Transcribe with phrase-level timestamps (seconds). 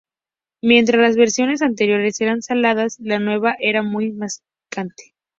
[0.63, 5.13] Mientras las versiones anteriores eran saladas, la nueva era mucho más picante.